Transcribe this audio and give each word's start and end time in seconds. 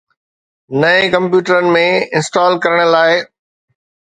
نئين 0.83 1.05
ڪمپيوٽرن 1.15 1.69
۾ 1.75 1.85
انسٽال 2.17 2.59
ڪرڻ 2.63 2.85
لاء 2.95 3.13